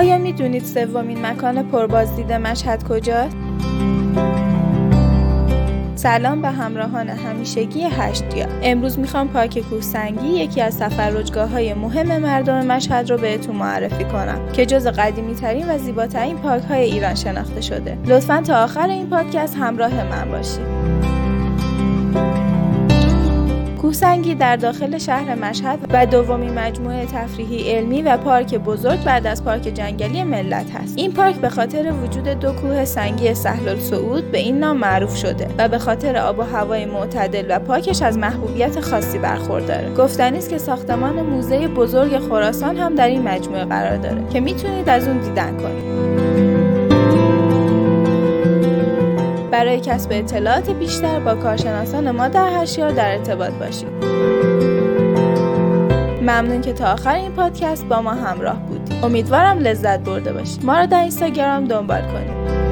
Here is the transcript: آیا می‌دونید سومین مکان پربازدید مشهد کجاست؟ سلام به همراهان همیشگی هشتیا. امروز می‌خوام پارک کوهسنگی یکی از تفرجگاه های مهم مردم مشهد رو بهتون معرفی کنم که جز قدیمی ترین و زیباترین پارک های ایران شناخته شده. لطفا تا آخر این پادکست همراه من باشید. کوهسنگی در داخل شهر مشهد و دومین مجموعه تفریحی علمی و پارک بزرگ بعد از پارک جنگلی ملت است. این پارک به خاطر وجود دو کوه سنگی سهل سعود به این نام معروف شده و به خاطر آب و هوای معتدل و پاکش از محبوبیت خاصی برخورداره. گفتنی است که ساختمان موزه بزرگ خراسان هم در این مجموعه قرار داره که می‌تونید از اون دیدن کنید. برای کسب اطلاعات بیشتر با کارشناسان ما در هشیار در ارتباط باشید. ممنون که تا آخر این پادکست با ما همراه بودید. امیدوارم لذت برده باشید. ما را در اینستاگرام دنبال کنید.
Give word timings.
آیا 0.00 0.18
می‌دونید 0.18 0.64
سومین 0.64 1.26
مکان 1.26 1.62
پربازدید 1.62 2.32
مشهد 2.32 2.88
کجاست؟ 2.88 3.36
سلام 5.94 6.42
به 6.42 6.48
همراهان 6.48 7.08
همیشگی 7.08 7.82
هشتیا. 7.82 8.46
امروز 8.62 8.98
می‌خوام 8.98 9.28
پارک 9.28 9.58
کوهسنگی 9.58 10.28
یکی 10.28 10.60
از 10.60 10.78
تفرجگاه 10.78 11.48
های 11.48 11.74
مهم 11.74 12.18
مردم 12.18 12.66
مشهد 12.66 13.10
رو 13.10 13.18
بهتون 13.18 13.56
معرفی 13.56 14.04
کنم 14.04 14.52
که 14.52 14.66
جز 14.66 14.86
قدیمی 14.86 15.34
ترین 15.34 15.68
و 15.68 15.78
زیباترین 15.78 16.36
پارک 16.36 16.64
های 16.64 16.82
ایران 16.82 17.14
شناخته 17.14 17.60
شده. 17.60 17.98
لطفا 18.06 18.42
تا 18.46 18.64
آخر 18.64 18.88
این 18.88 19.10
پادکست 19.10 19.56
همراه 19.56 20.04
من 20.04 20.30
باشید. 20.30 21.19
کوهسنگی 24.00 24.34
در 24.34 24.56
داخل 24.56 24.98
شهر 24.98 25.34
مشهد 25.34 25.78
و 25.92 26.06
دومین 26.06 26.54
مجموعه 26.58 27.06
تفریحی 27.06 27.72
علمی 27.72 28.02
و 28.02 28.16
پارک 28.16 28.54
بزرگ 28.54 29.04
بعد 29.04 29.26
از 29.26 29.44
پارک 29.44 29.62
جنگلی 29.62 30.24
ملت 30.24 30.66
است. 30.74 30.98
این 30.98 31.12
پارک 31.12 31.36
به 31.36 31.48
خاطر 31.48 31.92
وجود 31.92 32.28
دو 32.28 32.52
کوه 32.52 32.84
سنگی 32.84 33.34
سهل 33.34 33.78
سعود 33.78 34.30
به 34.30 34.38
این 34.38 34.58
نام 34.58 34.76
معروف 34.76 35.16
شده 35.16 35.48
و 35.58 35.68
به 35.68 35.78
خاطر 35.78 36.16
آب 36.16 36.38
و 36.38 36.42
هوای 36.42 36.86
معتدل 36.86 37.44
و 37.48 37.58
پاکش 37.58 38.02
از 38.02 38.18
محبوبیت 38.18 38.80
خاصی 38.80 39.18
برخورداره. 39.18 39.94
گفتنی 39.94 40.38
است 40.38 40.50
که 40.50 40.58
ساختمان 40.58 41.22
موزه 41.22 41.68
بزرگ 41.68 42.18
خراسان 42.18 42.76
هم 42.76 42.94
در 42.94 43.08
این 43.08 43.22
مجموعه 43.22 43.64
قرار 43.64 43.96
داره 43.96 44.22
که 44.32 44.40
می‌تونید 44.40 44.88
از 44.88 45.08
اون 45.08 45.18
دیدن 45.18 45.56
کنید. 45.56 46.19
برای 49.50 49.80
کسب 49.80 50.08
اطلاعات 50.12 50.70
بیشتر 50.70 51.20
با 51.20 51.34
کارشناسان 51.34 52.10
ما 52.10 52.28
در 52.28 52.62
هشیار 52.62 52.90
در 52.90 53.12
ارتباط 53.12 53.52
باشید. 53.52 53.88
ممنون 56.22 56.60
که 56.60 56.72
تا 56.72 56.92
آخر 56.92 57.14
این 57.14 57.32
پادکست 57.32 57.86
با 57.86 58.02
ما 58.02 58.10
همراه 58.10 58.58
بودید. 58.66 59.04
امیدوارم 59.04 59.58
لذت 59.58 60.00
برده 60.00 60.32
باشید. 60.32 60.64
ما 60.64 60.78
را 60.78 60.86
در 60.86 61.00
اینستاگرام 61.00 61.64
دنبال 61.64 62.02
کنید. 62.02 62.69